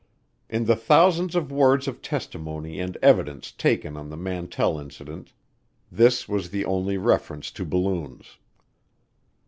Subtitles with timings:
[0.49, 5.31] In the thousands of words of testimony and evidence taken on the Mantell Incident
[5.91, 8.39] this was the only reference to balloons.